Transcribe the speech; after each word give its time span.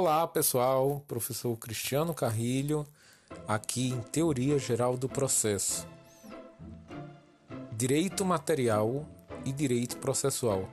Olá 0.00 0.28
pessoal, 0.28 1.02
professor 1.08 1.56
Cristiano 1.56 2.14
Carrilho, 2.14 2.86
aqui 3.48 3.88
em 3.88 4.00
Teoria 4.00 4.56
Geral 4.56 4.96
do 4.96 5.08
Processo. 5.08 5.88
Direito 7.72 8.24
material 8.24 9.04
e 9.44 9.50
direito 9.50 9.96
processual. 9.96 10.68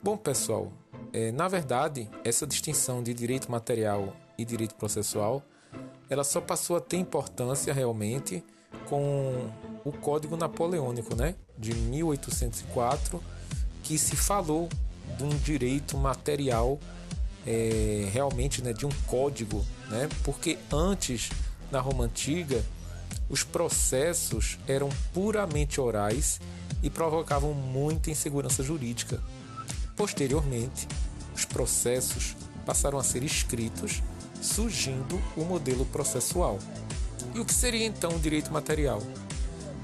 Bom 0.00 0.16
pessoal, 0.16 0.72
é, 1.12 1.32
na 1.32 1.48
verdade, 1.48 2.08
essa 2.22 2.46
distinção 2.46 3.02
de 3.02 3.12
direito 3.12 3.50
material 3.50 4.14
e 4.38 4.44
direito 4.44 4.76
processual, 4.76 5.42
ela 6.08 6.22
só 6.22 6.40
passou 6.40 6.76
a 6.76 6.80
ter 6.80 6.98
importância 6.98 7.74
realmente 7.74 8.44
com 8.88 9.50
o 9.84 9.90
Código 9.90 10.36
Napoleônico, 10.36 11.16
né, 11.16 11.34
de 11.58 11.74
1804, 11.74 13.20
que 13.82 13.98
se 13.98 14.14
falou 14.14 14.68
de 15.18 15.24
um 15.24 15.30
direito 15.30 15.98
material 15.98 16.78
é, 17.46 18.08
realmente 18.12 18.62
né, 18.62 18.72
de 18.72 18.86
um 18.86 18.90
código, 19.06 19.64
né? 19.88 20.08
porque 20.22 20.58
antes, 20.70 21.30
na 21.70 21.80
Roma 21.80 22.04
Antiga, 22.04 22.64
os 23.28 23.42
processos 23.42 24.58
eram 24.66 24.88
puramente 25.12 25.80
orais 25.80 26.40
e 26.82 26.90
provocavam 26.90 27.54
muita 27.54 28.10
insegurança 28.10 28.62
jurídica. 28.62 29.22
Posteriormente, 29.96 30.86
os 31.34 31.44
processos 31.44 32.36
passaram 32.66 32.98
a 32.98 33.02
ser 33.02 33.22
escritos, 33.22 34.02
surgindo 34.40 35.20
o 35.36 35.44
modelo 35.44 35.84
processual. 35.86 36.58
E 37.34 37.40
o 37.40 37.44
que 37.44 37.54
seria 37.54 37.86
então 37.86 38.10
o 38.16 38.18
direito 38.18 38.52
material? 38.52 39.00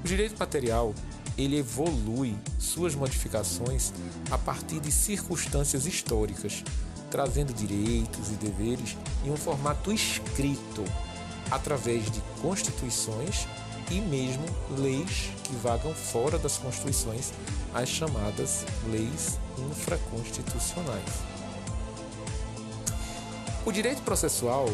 O 0.05 0.07
direito 0.07 0.39
material 0.39 0.95
ele 1.37 1.57
evolui 1.57 2.37
suas 2.59 2.95
modificações 2.95 3.93
a 4.31 4.37
partir 4.37 4.81
de 4.81 4.91
circunstâncias 4.91 5.87
históricas, 5.87 6.65
trazendo 7.11 7.53
direitos 7.53 8.31
e 8.31 8.35
deveres 8.35 8.97
em 9.25 9.31
um 9.31 9.37
formato 9.37 9.93
escrito, 9.93 10.85
através 11.51 12.11
de 12.11 12.21
constituições 12.41 13.47
e 13.91 14.01
mesmo 14.01 14.45
leis 14.79 15.31
que 15.45 15.55
vagam 15.57 15.95
fora 15.95 16.39
das 16.39 16.59
constituições, 16.59 17.33
as 17.75 17.89
chamadas 17.89 18.65
leis 18.91 19.39
infraconstitucionais. 19.59 21.23
O 23.65 23.73
direito 23.73 24.03
processual 24.03 24.69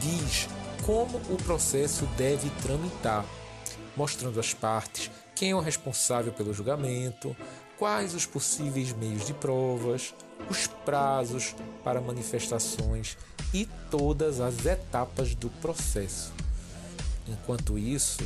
diz 0.00 0.48
como 0.84 1.18
o 1.28 1.36
processo 1.36 2.06
deve 2.16 2.50
tramitar, 2.62 3.24
mostrando 3.96 4.40
as 4.40 4.54
partes, 4.54 5.10
quem 5.34 5.50
é 5.50 5.54
o 5.54 5.60
responsável 5.60 6.32
pelo 6.32 6.52
julgamento, 6.52 7.36
quais 7.78 8.14
os 8.14 8.26
possíveis 8.26 8.92
meios 8.92 9.26
de 9.26 9.32
provas, 9.34 10.14
os 10.48 10.66
prazos 10.66 11.54
para 11.84 12.00
manifestações 12.00 13.16
e 13.52 13.68
todas 13.90 14.40
as 14.40 14.64
etapas 14.64 15.34
do 15.34 15.48
processo. 15.60 16.32
Enquanto 17.28 17.78
isso, 17.78 18.22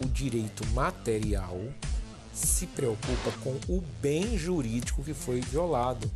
o 0.00 0.06
direito 0.06 0.66
material 0.68 1.58
se 2.32 2.66
preocupa 2.66 3.30
com 3.42 3.58
o 3.68 3.82
bem 4.02 4.36
jurídico 4.36 5.04
que 5.04 5.14
foi 5.14 5.40
violado 5.40 6.10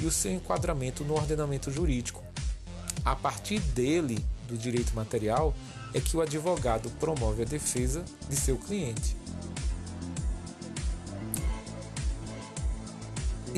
e 0.00 0.06
o 0.06 0.10
seu 0.10 0.32
enquadramento 0.32 1.04
no 1.04 1.14
ordenamento 1.14 1.70
jurídico. 1.70 2.24
A 3.04 3.14
partir 3.14 3.60
dele, 3.60 4.24
do 4.46 4.56
direito 4.56 4.94
material, 4.94 5.54
é 5.94 6.00
que 6.00 6.16
o 6.16 6.20
advogado 6.20 6.90
promove 6.98 7.42
a 7.42 7.46
defesa 7.46 8.04
de 8.28 8.36
seu 8.36 8.56
cliente. 8.56 9.16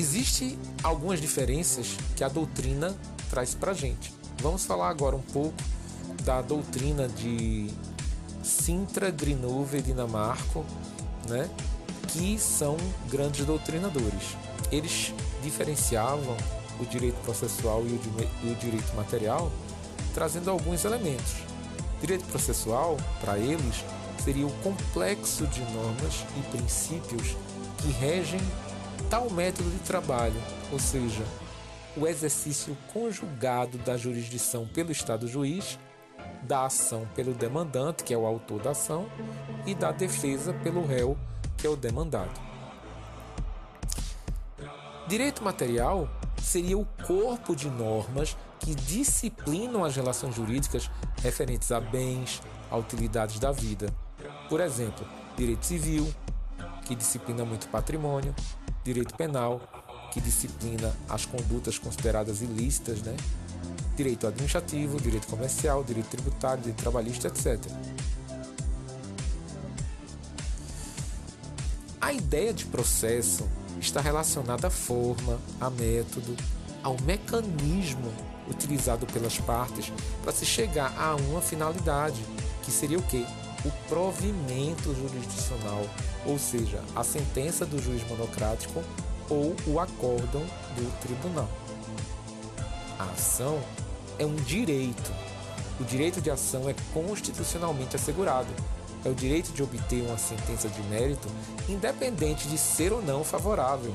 Existem 0.00 0.58
algumas 0.82 1.20
diferenças 1.20 1.88
que 2.16 2.24
a 2.24 2.28
doutrina 2.30 2.96
traz 3.28 3.54
para 3.54 3.72
a 3.72 3.74
gente. 3.74 4.14
Vamos 4.40 4.64
falar 4.64 4.88
agora 4.88 5.14
um 5.14 5.20
pouco 5.20 5.62
da 6.24 6.40
doutrina 6.40 7.06
de 7.06 7.68
Sintra, 8.42 9.10
Grinuve 9.10 9.76
e 9.76 9.82
Dinamarco, 9.82 10.64
né? 11.28 11.50
que 12.08 12.38
são 12.38 12.78
grandes 13.10 13.44
doutrinadores. 13.44 14.38
Eles 14.72 15.12
diferenciavam 15.42 16.34
o 16.80 16.86
direito 16.86 17.20
processual 17.22 17.84
e 17.86 18.50
o 18.50 18.54
direito 18.54 18.96
material, 18.96 19.52
trazendo 20.14 20.50
alguns 20.50 20.82
elementos. 20.86 21.34
Direito 22.00 22.24
processual, 22.24 22.96
para 23.20 23.38
eles, 23.38 23.84
seria 24.24 24.46
o 24.46 24.52
complexo 24.62 25.46
de 25.48 25.60
normas 25.74 26.24
e 26.38 26.56
princípios 26.56 27.36
que 27.76 27.90
regem 27.90 28.40
tal 29.10 29.28
método 29.28 29.68
de 29.68 29.80
trabalho, 29.80 30.40
ou 30.70 30.78
seja, 30.78 31.24
o 31.96 32.06
exercício 32.06 32.78
conjugado 32.92 33.76
da 33.78 33.96
jurisdição 33.96 34.68
pelo 34.68 34.92
Estado 34.92 35.26
juiz, 35.26 35.80
da 36.42 36.66
ação 36.66 37.08
pelo 37.16 37.34
demandante, 37.34 38.04
que 38.04 38.14
é 38.14 38.16
o 38.16 38.24
autor 38.24 38.62
da 38.62 38.70
ação, 38.70 39.10
e 39.66 39.74
da 39.74 39.90
defesa 39.90 40.54
pelo 40.62 40.86
réu, 40.86 41.18
que 41.56 41.66
é 41.66 41.70
o 41.70 41.74
demandado. 41.74 42.40
Direito 45.08 45.42
material 45.42 46.08
seria 46.40 46.78
o 46.78 46.86
corpo 47.04 47.56
de 47.56 47.68
normas 47.68 48.36
que 48.60 48.76
disciplinam 48.76 49.84
as 49.84 49.96
relações 49.96 50.36
jurídicas 50.36 50.88
referentes 51.20 51.72
a 51.72 51.80
bens, 51.80 52.40
a 52.70 52.76
utilidades 52.76 53.40
da 53.40 53.50
vida. 53.50 53.92
Por 54.48 54.60
exemplo, 54.60 55.04
direito 55.36 55.66
civil, 55.66 56.08
que 56.84 56.94
disciplina 56.94 57.44
muito 57.44 57.68
patrimônio, 57.68 58.34
direito 58.84 59.14
penal, 59.14 59.60
que 60.12 60.20
disciplina 60.20 60.94
as 61.08 61.24
condutas 61.24 61.78
consideradas 61.78 62.42
ilícitas, 62.42 63.00
né? 63.02 63.16
direito 63.96 64.26
administrativo, 64.26 65.00
direito 65.00 65.26
comercial, 65.26 65.84
direito 65.84 66.08
tributário, 66.08 66.62
direito 66.62 66.80
trabalhista, 66.80 67.28
etc. 67.28 67.58
A 72.00 72.12
ideia 72.12 72.52
de 72.52 72.64
processo 72.64 73.46
está 73.78 74.00
relacionada 74.00 74.68
à 74.68 74.70
forma, 74.70 75.38
a 75.60 75.68
método, 75.70 76.34
ao 76.82 76.96
mecanismo 77.02 78.10
utilizado 78.48 79.06
pelas 79.06 79.38
partes 79.38 79.92
para 80.22 80.32
se 80.32 80.44
chegar 80.44 80.92
a 80.98 81.14
uma 81.14 81.40
finalidade, 81.40 82.20
que 82.62 82.70
seria 82.70 82.98
o 82.98 83.02
quê? 83.02 83.24
O 83.64 83.70
provimento 83.88 84.94
jurisdicional 84.94 85.84
ou 86.26 86.38
seja, 86.38 86.82
a 86.94 87.02
sentença 87.02 87.64
do 87.64 87.80
juiz 87.80 88.06
monocrático 88.08 88.82
ou 89.28 89.54
o 89.66 89.80
acórdão 89.80 90.42
do 90.76 91.00
tribunal. 91.00 91.48
A 92.98 93.04
ação 93.04 93.60
é 94.18 94.26
um 94.26 94.34
direito. 94.34 95.12
O 95.80 95.84
direito 95.84 96.20
de 96.20 96.30
ação 96.30 96.68
é 96.68 96.74
constitucionalmente 96.92 97.96
assegurado. 97.96 98.52
É 99.02 99.08
o 99.08 99.14
direito 99.14 99.50
de 99.52 99.62
obter 99.62 100.02
uma 100.02 100.18
sentença 100.18 100.68
de 100.68 100.82
mérito, 100.82 101.26
independente 101.68 102.46
de 102.48 102.58
ser 102.58 102.92
ou 102.92 103.00
não 103.00 103.24
favorável. 103.24 103.94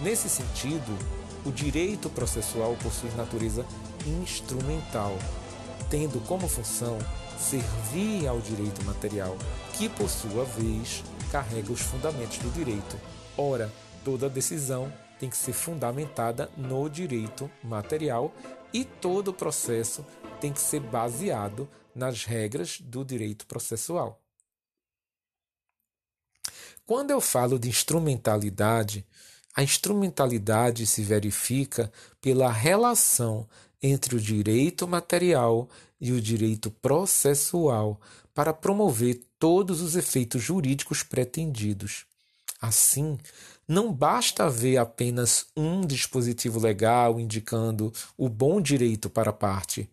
Nesse 0.00 0.28
sentido, 0.28 0.96
o 1.44 1.50
direito 1.50 2.08
processual 2.08 2.76
possui 2.80 3.10
natureza 3.16 3.66
instrumental, 4.06 5.18
tendo 5.90 6.24
como 6.26 6.46
função 6.46 6.98
servir 7.38 8.26
ao 8.26 8.40
direito 8.40 8.84
material, 8.84 9.36
que 9.74 9.88
por 9.88 10.08
sua 10.08 10.44
vez 10.44 11.02
carrega 11.30 11.72
os 11.72 11.80
fundamentos 11.80 12.38
do 12.38 12.50
direito. 12.50 12.98
Ora, 13.36 13.72
toda 14.04 14.28
decisão 14.28 14.92
tem 15.18 15.30
que 15.30 15.36
ser 15.36 15.52
fundamentada 15.52 16.50
no 16.56 16.88
direito 16.88 17.50
material 17.62 18.34
e 18.72 18.84
todo 18.84 19.28
o 19.28 19.34
processo 19.34 20.04
tem 20.40 20.52
que 20.52 20.60
ser 20.60 20.80
baseado 20.80 21.68
nas 21.94 22.24
regras 22.24 22.80
do 22.80 23.04
direito 23.04 23.46
processual. 23.46 24.20
Quando 26.84 27.10
eu 27.10 27.20
falo 27.20 27.58
de 27.58 27.68
instrumentalidade, 27.68 29.06
a 29.54 29.62
instrumentalidade 29.62 30.86
se 30.86 31.02
verifica 31.02 31.92
pela 32.20 32.50
relação 32.50 33.48
entre 33.82 34.16
o 34.16 34.20
direito 34.20 34.86
material 34.86 35.68
e 36.00 36.12
o 36.12 36.20
direito 36.20 36.70
processual 36.70 38.00
para 38.34 38.54
promover 38.54 39.22
todos 39.38 39.80
os 39.80 39.96
efeitos 39.96 40.42
jurídicos 40.42 41.02
pretendidos. 41.02 42.06
Assim, 42.60 43.18
não 43.66 43.92
basta 43.92 44.44
haver 44.44 44.76
apenas 44.76 45.46
um 45.56 45.80
dispositivo 45.80 46.60
legal 46.60 47.18
indicando 47.18 47.92
o 48.16 48.28
bom 48.28 48.60
direito 48.60 49.10
para 49.10 49.30
a 49.30 49.34
parte. 49.34 49.90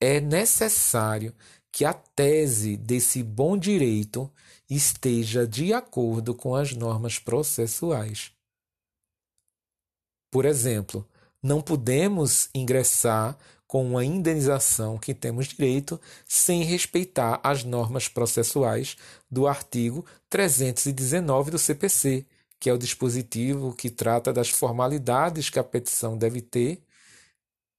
É 0.00 0.20
necessário 0.20 1.32
que 1.70 1.84
a 1.84 1.94
tese 1.94 2.76
desse 2.76 3.22
bom 3.22 3.56
direito 3.56 4.30
esteja 4.68 5.46
de 5.46 5.72
acordo 5.72 6.34
com 6.34 6.54
as 6.54 6.72
normas 6.72 7.18
processuais. 7.18 8.32
Por 10.30 10.44
exemplo, 10.44 11.08
não 11.42 11.60
podemos 11.60 12.48
ingressar 12.54 13.36
com 13.66 13.86
uma 13.86 14.04
indenização 14.04 14.98
que 14.98 15.14
temos 15.14 15.48
direito 15.48 15.98
sem 16.26 16.62
respeitar 16.62 17.40
as 17.42 17.64
normas 17.64 18.06
processuais 18.06 18.96
do 19.30 19.46
artigo 19.46 20.04
319 20.28 21.50
do 21.50 21.58
CPC, 21.58 22.26
que 22.60 22.68
é 22.68 22.72
o 22.72 22.78
dispositivo 22.78 23.74
que 23.74 23.90
trata 23.90 24.32
das 24.32 24.50
formalidades 24.50 25.48
que 25.48 25.58
a 25.58 25.64
petição 25.64 26.18
deve 26.18 26.42
ter 26.42 26.82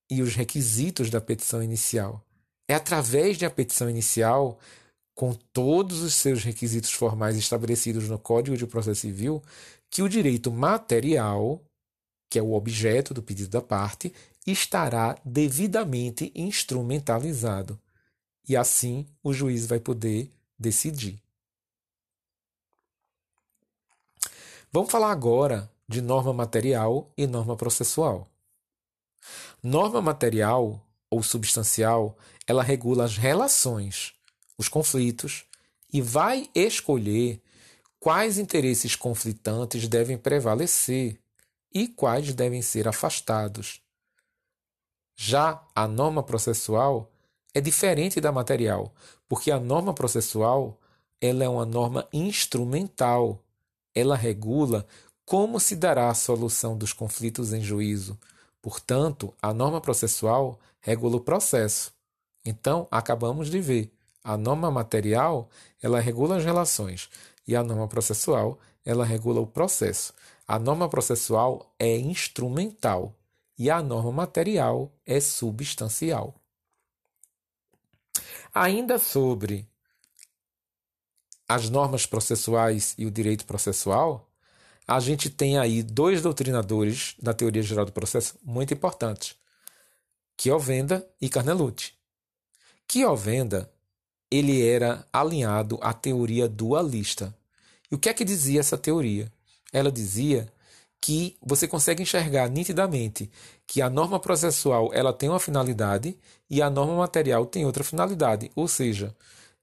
e 0.10 0.22
os 0.22 0.36
requisitos 0.36 1.10
da 1.10 1.22
petição 1.22 1.62
inicial. 1.62 2.26
É 2.68 2.76
através 2.76 3.38
da 3.38 3.50
petição 3.50 3.90
inicial, 3.90 4.58
com 5.16 5.34
todos 5.54 6.02
os 6.02 6.16
seus 6.16 6.44
requisitos 6.44 6.92
formais 6.92 7.38
estabelecidos 7.38 8.10
no 8.10 8.18
Código 8.18 8.58
de 8.58 8.66
Processo 8.66 9.02
Civil, 9.02 9.44
que 9.90 10.02
o 10.02 10.10
direito 10.10 10.52
material, 10.52 11.62
que 12.34 12.40
é 12.40 12.42
o 12.42 12.54
objeto 12.54 13.14
do 13.14 13.22
pedido 13.22 13.52
da 13.52 13.62
parte, 13.62 14.12
estará 14.48 15.16
devidamente 15.24 16.32
instrumentalizado. 16.34 17.80
E 18.50 18.58
assim 18.58 19.06
o 19.22 19.32
juiz 19.32 19.68
vai 19.68 19.80
poder 19.80 20.32
decidir. 20.58 21.22
Vamos 24.72 24.90
falar 24.92 25.12
agora 25.12 25.72
de 25.88 26.02
norma 26.02 26.34
material 26.34 27.14
e 27.16 27.28
norma 27.28 27.56
processual. 27.56 28.28
Norma 29.62 30.02
material 30.02 30.84
ou 31.12 31.22
substancial, 31.22 32.18
ela 32.48 32.64
regula 32.64 33.04
as 33.04 33.16
relações, 33.16 34.16
os 34.58 34.68
conflitos 34.68 35.46
e 35.94 36.02
vai 36.02 36.50
escolher 36.56 37.40
quais 38.00 38.40
interesses 38.40 38.96
conflitantes 38.96 39.88
devem 39.88 40.18
prevalecer 40.18 41.22
e 41.74 41.88
quais 41.88 42.34
devem 42.34 42.62
ser 42.62 42.88
afastados. 42.88 43.82
Já 45.16 45.62
a 45.76 45.88
norma 45.88 46.24
processual 46.24 47.12
é 47.54 47.62
diferente 47.62 48.20
da 48.20 48.32
material, 48.32 48.94
porque 49.28 49.52
a 49.52 49.60
norma 49.60 49.94
processual 49.94 50.80
ela 51.22 51.44
é 51.44 51.50
uma 51.50 51.66
norma 51.66 52.08
instrumental. 52.12 53.42
Ela 53.96 54.16
regula 54.16 54.86
como 55.26 55.60
se 55.60 55.76
dará 55.76 56.10
a 56.10 56.14
solução 56.14 56.78
dos 56.78 56.92
conflitos 56.92 57.54
em 57.54 57.62
juízo. 57.62 58.20
Portanto, 58.62 59.34
a 59.42 59.54
norma 59.54 59.80
processual 59.80 60.60
regula 60.82 61.18
o 61.18 61.22
processo. 61.22 61.94
Então, 62.46 62.88
acabamos 62.92 63.50
de 63.50 63.62
ver, 63.62 63.94
a 64.24 64.36
norma 64.38 64.70
material, 64.70 65.50
ela 65.82 66.00
regula 66.00 66.38
as 66.38 66.46
relações 66.46 67.10
e 67.48 67.56
a 67.56 67.64
norma 67.64 67.88
processual, 67.88 68.60
ela 68.86 69.06
regula 69.06 69.40
o 69.40 69.48
processo. 69.48 70.14
A 70.54 70.60
norma 70.60 70.88
processual 70.88 71.74
é 71.80 71.98
instrumental 71.98 73.20
e 73.58 73.72
a 73.72 73.82
norma 73.82 74.12
material 74.12 74.96
é 75.04 75.20
substancial. 75.20 76.40
Ainda 78.54 79.00
sobre 79.00 79.68
as 81.50 81.72
normas 81.72 82.06
processuais 82.06 82.94
e 83.00 83.06
o 83.08 83.10
direito 83.10 83.48
processual, 83.48 84.32
a 84.88 85.00
gente 85.00 85.28
tem 85.28 85.58
aí 85.58 85.82
dois 85.82 86.22
doutrinadores 86.22 87.16
da 87.20 87.34
teoria 87.34 87.64
geral 87.64 87.86
do 87.86 87.92
processo 87.92 88.38
muito 88.44 88.76
importantes, 88.76 89.36
Kiovenda 90.38 91.04
e 91.20 91.30
Carnelucci. 91.30 91.96
Kiovenda 92.88 93.74
ele 94.30 94.64
era 94.64 95.04
alinhado 95.12 95.80
à 95.82 95.96
teoria 95.96 96.48
dualista. 96.48 97.36
E 97.92 97.96
o 97.96 97.98
que 97.98 98.08
é 98.08 98.14
que 98.14 98.24
dizia 98.24 98.60
essa 98.60 98.78
teoria? 98.78 99.33
Ela 99.74 99.92
dizia 99.92 100.48
que 101.02 101.36
você 101.42 101.68
consegue 101.68 102.02
enxergar 102.04 102.48
nitidamente 102.48 103.30
que 103.68 103.82
a 103.82 103.90
norma 103.90 104.20
processual 104.20 104.90
ela 104.94 105.12
tem 105.12 105.28
uma 105.28 105.40
finalidade 105.40 106.18
e 106.50 106.62
a 106.62 106.70
norma 106.70 106.96
material 106.96 107.46
tem 107.46 107.66
outra 107.66 107.84
finalidade. 107.84 108.50
Ou 108.56 108.70
seja, 108.70 109.14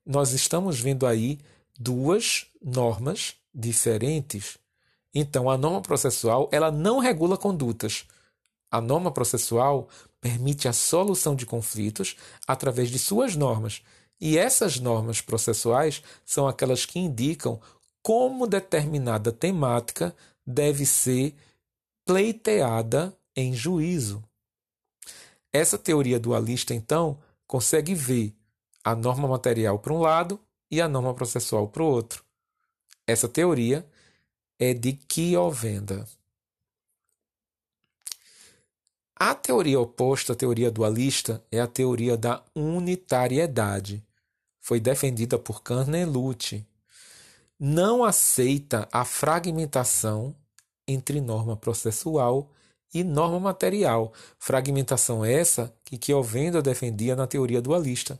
nós 0.05 0.33
estamos 0.33 0.79
vendo 0.79 1.07
aí 1.07 1.39
duas 1.79 2.47
normas 2.63 3.37
diferentes. 3.55 4.59
Então, 5.15 5.49
a 5.49 5.57
norma 5.57 5.81
processual 5.81 6.49
ela 6.53 6.71
não 6.71 6.99
regula 6.99 7.39
condutas. 7.39 8.05
A 8.71 8.81
norma 8.81 9.11
processual 9.11 9.89
permite 10.21 10.69
a 10.69 10.73
solução 10.73 11.35
de 11.35 11.47
conflitos 11.47 12.17
através 12.47 12.91
de 12.91 12.99
suas 12.99 13.35
normas 13.35 13.83
e 14.21 14.37
essas 14.37 14.79
normas 14.79 15.21
processuais 15.23 16.03
são 16.27 16.47
aquelas 16.47 16.85
que 16.85 16.99
indicam 16.99 17.59
como 18.03 18.47
determinada 18.47 19.33
temática 19.33 20.15
deve 20.47 20.87
ser 20.87 21.35
pleiteada 22.05 23.17
em 23.37 23.55
juízo. 23.55 24.23
Essa 25.53 25.79
teoria 25.79 26.19
dualista, 26.19 26.75
então, 26.75 27.19
consegue 27.47 27.95
ver 27.95 28.35
a 28.83 28.95
norma 28.95 29.29
material 29.29 29.79
para 29.79 29.93
um 29.93 29.99
lado 29.99 30.41
e 30.71 30.81
a 30.81 30.89
norma 30.89 31.15
processual 31.15 31.69
para 31.69 31.83
o 31.83 31.87
outro. 31.87 32.25
Essa 33.07 33.29
teoria 33.29 33.87
é 34.59 34.73
de 34.73 34.93
Kiovenda. 34.93 36.09
A 39.17 39.35
teoria 39.35 39.79
oposta 39.79 40.33
à 40.33 40.37
teoria 40.37 40.71
dualista 40.71 41.45
é 41.51 41.61
a 41.61 41.67
teoria 41.67 42.17
da 42.17 42.43
unitariedade 42.55 44.03
foi 44.61 44.79
defendida 44.79 45.39
por 45.39 45.63
Carnelucci, 45.63 46.67
não 47.61 48.03
aceita 48.03 48.89
a 48.91 49.05
fragmentação 49.05 50.35
entre 50.89 51.21
norma 51.21 51.55
processual 51.55 52.51
e 52.93 53.05
norma 53.05 53.39
material. 53.39 54.15
Fragmentação 54.39 55.23
essa 55.23 55.73
que 55.85 56.01
Chiovenda 56.03 56.63
defendia 56.63 57.15
na 57.15 57.27
teoria 57.27 57.61
dualista. 57.61 58.19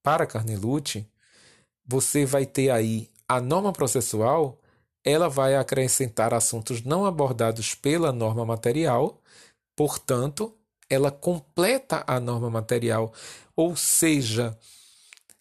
Para 0.00 0.26
Carnelucci, 0.26 1.10
você 1.84 2.24
vai 2.24 2.46
ter 2.46 2.70
aí 2.70 3.10
a 3.28 3.40
norma 3.40 3.72
processual, 3.72 4.60
ela 5.04 5.28
vai 5.28 5.56
acrescentar 5.56 6.32
assuntos 6.32 6.82
não 6.82 7.04
abordados 7.04 7.74
pela 7.74 8.12
norma 8.12 8.46
material, 8.46 9.20
portanto, 9.74 10.56
ela 10.88 11.10
completa 11.10 12.04
a 12.06 12.20
norma 12.20 12.48
material, 12.48 13.12
ou 13.56 13.74
seja, 13.74 14.56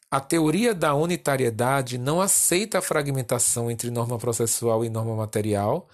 a 0.10 0.20
teoria 0.20 0.74
da 0.74 0.94
unitariedade 0.96 1.98
não 1.98 2.22
aceita 2.22 2.80
a 2.80 2.82
fragmentação 2.82 3.70
entre 3.70 3.90
norma 3.90 4.18
processual 4.18 4.86
e 4.86 4.90
norma 4.90 5.16
material, 5.16 5.88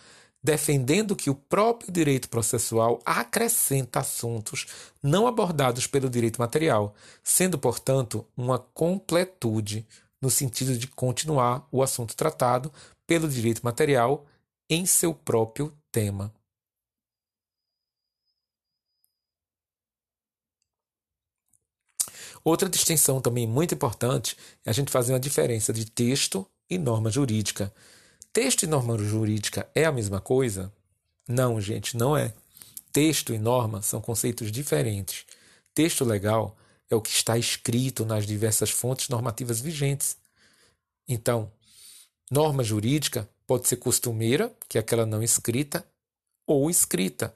defendendo 0.44 1.16
que 1.16 1.30
o 1.30 1.36
próprio 1.36 1.92
direito 1.92 2.30
processual 2.30 3.00
acrescenta 3.06 4.00
assuntos 4.00 4.68
não 5.02 5.28
abordados 5.28 5.88
pelo 5.88 6.10
direito 6.10 6.40
material, 6.40 6.94
sendo, 7.24 7.58
portanto, 7.58 8.26
uma 8.36 8.60
completude 8.60 9.88
no 10.22 10.30
sentido 10.30 10.78
de 10.78 10.88
continuar 10.88 11.68
o 11.72 11.82
assunto 11.82 12.16
tratado 12.16 12.72
pelo 13.08 13.28
direito 13.28 13.62
material 13.62 14.26
em 14.70 14.86
seu 14.86 15.14
próprio 15.14 15.74
tema. 15.92 16.32
Outra 22.44 22.70
distinção 22.70 23.22
também 23.22 23.48
muito 23.48 23.76
importante 23.76 24.36
é 24.66 24.70
a 24.70 24.74
gente 24.74 24.92
fazer 24.92 25.14
uma 25.14 25.20
diferença 25.20 25.72
de 25.72 25.86
texto 25.86 26.46
e 26.70 26.78
norma 26.78 27.10
jurídica. 27.10 27.74
Texto 28.34 28.64
e 28.64 28.68
norma 28.68 28.98
jurídica 28.98 29.70
é 29.76 29.86
a 29.86 29.92
mesma 29.92 30.20
coisa? 30.20 30.72
Não, 31.28 31.60
gente, 31.62 31.98
não 31.98 32.18
é. 32.18 32.34
Texto 32.92 33.34
e 33.34 33.40
norma 33.40 33.82
são 33.82 34.02
conceitos 34.02 34.52
diferentes. 34.52 35.26
Texto 35.74 36.04
legal 36.04 36.58
é 36.90 36.96
o 36.96 37.02
que 37.02 37.10
está 37.10 37.38
escrito 37.38 38.06
nas 38.06 38.26
diversas 38.26 38.70
fontes 38.70 39.08
normativas 39.08 39.60
vigentes. 39.60 40.18
Então, 41.08 41.52
norma 42.30 42.64
jurídica 42.64 43.30
pode 43.46 43.68
ser 43.68 43.78
costumeira, 43.78 44.52
que 44.68 44.78
é 44.78 44.82
aquela 44.82 45.06
não 45.06 45.22
escrita, 45.22 45.86
ou 46.46 46.70
escrita, 46.70 47.34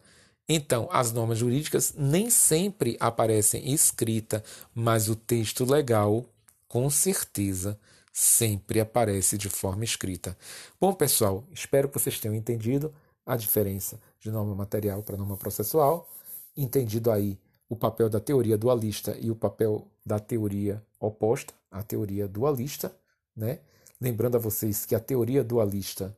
então, 0.48 0.88
as 0.92 1.12
normas 1.12 1.40
jurídicas 1.40 1.94
nem 1.98 2.30
sempre 2.30 2.96
aparecem 3.00 3.74
escrita, 3.74 4.44
mas 4.74 5.10
o 5.10 5.16
texto 5.16 5.66
legal, 5.66 6.24
com 6.68 6.88
certeza, 6.90 7.80
sempre 8.14 8.80
aparece 8.80 9.38
de 9.38 9.50
forma 9.50 9.84
escrita. 9.84 10.38
Bom, 10.80 10.94
pessoal, 10.94 11.44
espero 11.52 11.90
que 11.90 12.00
vocês 12.00 12.20
tenham 12.20 12.36
entendido 12.36 12.94
a 13.26 13.36
diferença 13.36 14.00
de 14.20 14.30
norma 14.30 14.54
material 14.54 15.02
para 15.02 15.18
norma 15.18 15.36
processual, 15.36 16.08
entendido 16.56 17.12
aí 17.12 17.40
o 17.68 17.76
papel 17.76 18.08
da 18.08 18.20
teoria 18.20 18.58
dualista 18.58 19.18
e 19.20 19.32
o 19.32 19.36
papel 19.36 19.88
da 20.06 20.20
teoria 20.20 20.86
oposta, 21.00 21.54
a 21.72 21.82
teoria 21.82 22.28
dualista, 22.28 22.96
né? 23.36 23.60
Lembrando 24.00 24.36
a 24.36 24.40
vocês 24.40 24.86
que 24.86 24.94
a 24.94 25.00
teoria 25.00 25.44
dualista 25.44 26.16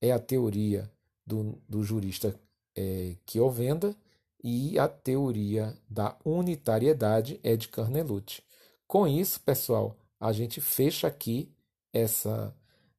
é 0.00 0.12
a 0.12 0.18
teoria 0.18 0.90
do, 1.26 1.58
do 1.66 1.82
jurista 1.82 2.38
é, 2.76 3.16
Kiovenda 3.26 3.94
e 4.42 4.78
a 4.78 4.88
teoria 4.88 5.76
da 5.88 6.16
unitariedade 6.24 7.38
é 7.42 7.56
de 7.56 7.68
Carnelucci. 7.68 8.42
Com 8.86 9.06
isso, 9.06 9.40
pessoal, 9.40 9.96
a 10.18 10.32
gente 10.32 10.60
fecha 10.60 11.06
aqui 11.06 11.52
essa, 11.92 12.54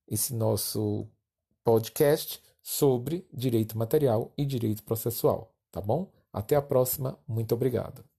esse 0.07 0.33
nosso 0.33 1.07
podcast 1.63 2.41
sobre 2.61 3.27
direito 3.33 3.77
material 3.77 4.31
e 4.37 4.45
direito 4.45 4.83
processual, 4.83 5.53
tá 5.71 5.81
bom? 5.81 6.11
Até 6.31 6.55
a 6.55 6.61
próxima, 6.61 7.17
muito 7.27 7.53
obrigado. 7.53 8.10